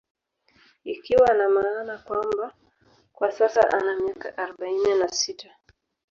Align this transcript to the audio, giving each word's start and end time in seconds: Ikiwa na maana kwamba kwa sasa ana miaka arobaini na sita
Ikiwa 0.85 1.31
na 1.33 1.49
maana 1.49 1.97
kwamba 1.97 2.53
kwa 3.15 3.29
sasa 3.31 3.61
ana 3.77 3.95
miaka 3.99 4.37
arobaini 4.37 4.93
na 4.99 5.07
sita 5.07 5.49